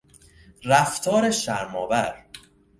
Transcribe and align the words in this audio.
رفتار 0.63 1.31
شرمآور 1.31 2.13